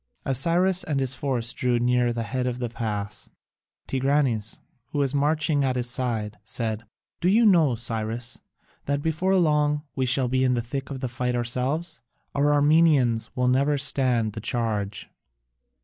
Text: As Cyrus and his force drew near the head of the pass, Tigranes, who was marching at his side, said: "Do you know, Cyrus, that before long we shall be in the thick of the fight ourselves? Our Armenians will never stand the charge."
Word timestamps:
As 0.25 0.39
Cyrus 0.39 0.83
and 0.83 0.99
his 0.99 1.13
force 1.13 1.53
drew 1.53 1.77
near 1.77 2.11
the 2.11 2.23
head 2.23 2.47
of 2.47 2.57
the 2.57 2.69
pass, 2.69 3.29
Tigranes, 3.87 4.59
who 4.87 4.97
was 4.97 5.13
marching 5.13 5.63
at 5.63 5.75
his 5.75 5.91
side, 5.91 6.39
said: 6.43 6.85
"Do 7.19 7.29
you 7.29 7.45
know, 7.45 7.75
Cyrus, 7.75 8.39
that 8.85 9.03
before 9.03 9.35
long 9.35 9.83
we 9.95 10.07
shall 10.07 10.27
be 10.27 10.43
in 10.43 10.55
the 10.55 10.61
thick 10.63 10.89
of 10.89 11.01
the 11.01 11.07
fight 11.07 11.35
ourselves? 11.35 12.01
Our 12.33 12.51
Armenians 12.51 13.29
will 13.35 13.47
never 13.47 13.77
stand 13.77 14.33
the 14.33 14.41
charge." 14.41 15.07